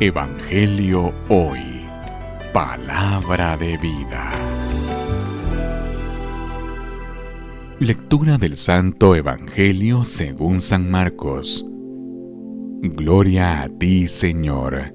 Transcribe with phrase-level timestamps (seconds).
[0.00, 1.60] Evangelio Hoy.
[2.52, 4.32] Palabra de vida.
[7.78, 11.64] Lectura del Santo Evangelio según San Marcos.
[12.80, 14.94] Gloria a ti, Señor.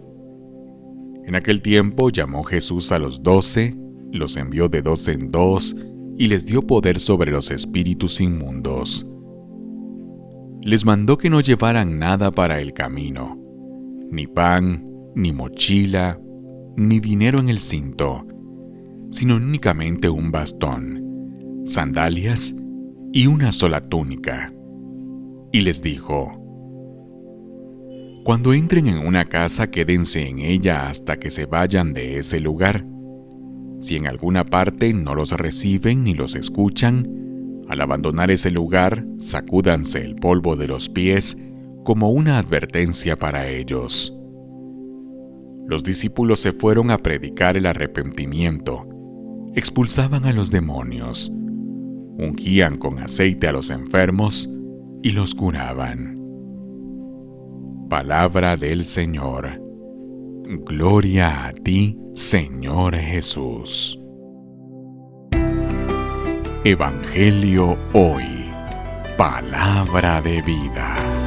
[1.25, 3.75] En aquel tiempo llamó Jesús a los doce,
[4.11, 5.75] los envió de dos en dos
[6.17, 9.07] y les dio poder sobre los espíritus inmundos.
[10.63, 13.37] Les mandó que no llevaran nada para el camino,
[14.11, 14.86] ni pan,
[15.17, 16.19] ni mochila,
[16.75, 18.23] ni dinero en el cinto,
[19.09, 22.55] sino únicamente un bastón, sandalias
[23.11, 24.53] y una sola túnica.
[25.51, 26.33] Y les dijo,
[28.23, 32.85] Cuando entren en una casa quédense en ella hasta que se vayan de ese lugar.
[33.79, 39.99] Si en alguna parte no los reciben ni los escuchan, al abandonar ese lugar, sacúdanse
[39.99, 41.39] el polvo de los pies
[41.83, 44.13] como una advertencia para ellos
[45.67, 48.87] los discípulos se fueron a predicar el arrepentimiento,
[49.53, 51.31] expulsaban a los demonios,
[52.17, 54.49] ungían con aceite a los enfermos
[55.03, 56.17] y los curaban.
[57.89, 59.61] Palabra del Señor.
[60.65, 63.99] Gloria a ti, Señor Jesús.
[66.63, 68.23] Evangelio hoy.
[69.17, 71.26] Palabra de vida.